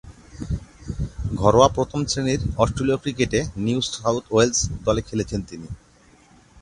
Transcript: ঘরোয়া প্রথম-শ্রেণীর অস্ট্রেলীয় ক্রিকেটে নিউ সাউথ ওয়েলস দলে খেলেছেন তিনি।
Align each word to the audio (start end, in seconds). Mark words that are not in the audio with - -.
ঘরোয়া 1.33 1.69
প্রথম-শ্রেণীর 1.75 2.41
অস্ট্রেলীয় 2.57 2.97
ক্রিকেটে 2.97 3.39
নিউ 3.57 3.79
সাউথ 3.91 4.23
ওয়েলস 4.31 4.59
দলে 4.85 5.01
খেলেছেন 5.01 5.41
তিনি। 5.49 5.67